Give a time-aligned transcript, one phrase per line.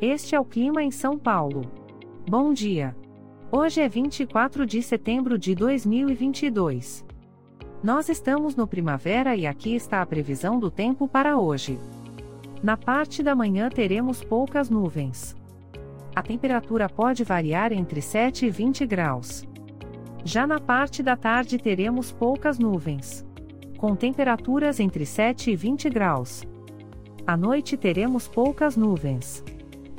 [0.00, 1.62] Este é o clima em São Paulo.
[2.28, 2.94] Bom dia.
[3.50, 7.02] Hoje é 24 de setembro de 2022.
[7.82, 11.78] Nós estamos no primavera e aqui está a previsão do tempo para hoje.
[12.62, 15.34] Na parte da manhã teremos poucas nuvens.
[16.14, 19.48] A temperatura pode variar entre 7 e 20 graus.
[20.26, 23.24] Já na parte da tarde teremos poucas nuvens.
[23.78, 26.44] Com temperaturas entre 7 e 20 graus.
[27.26, 29.42] À noite teremos poucas nuvens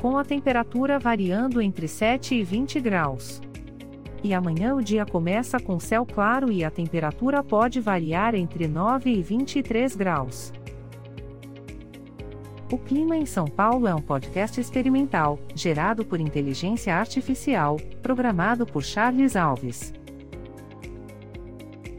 [0.02, 3.42] com a temperatura variando entre 7 e 20 graus.
[4.24, 9.12] E amanhã o dia começa com céu claro e a temperatura pode variar entre 9
[9.12, 10.54] e 23 graus.
[12.72, 18.84] O Clima em São Paulo é um podcast experimental, gerado por inteligência artificial, programado por
[18.84, 19.94] Charles Alves.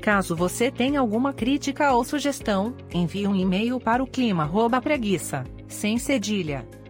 [0.03, 6.67] Caso você tenha alguma crítica ou sugestão, envie um e-mail para o clima@preguiça, sem cedilha